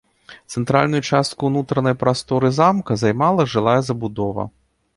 Цэнтральную 0.53 1.01
частку 1.09 1.49
ўнутранай 1.51 1.95
прасторы 2.05 2.51
замка 2.61 2.99
займала 3.05 3.47
жылая 3.55 3.79
забудова. 3.91 4.51